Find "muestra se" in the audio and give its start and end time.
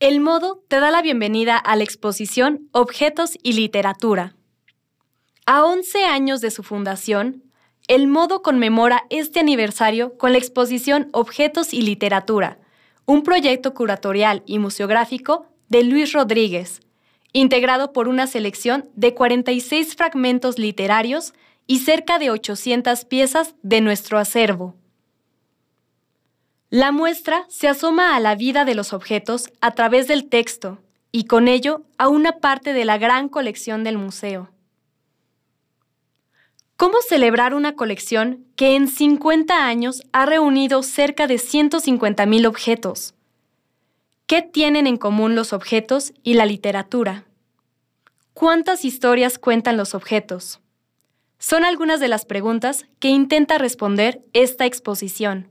26.92-27.66